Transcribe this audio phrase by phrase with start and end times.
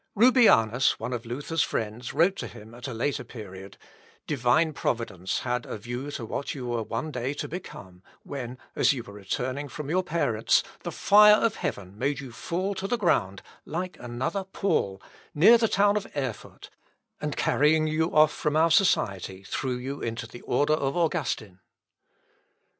[0.17, 3.77] Rubianus, one of Luther's friends, wrote to him at a later period:
[4.25, 8.93] "Divine Providence had a view to what you were one day to become, when, as
[8.93, 12.97] you were returning from your parents, the fire of heaven made you fall to the
[12.97, 14.99] ground like another Paul,
[15.35, 16.71] near the town of Erfurt,
[17.21, 21.59] and carrying you off from our society, threw you into the Order of Augustine."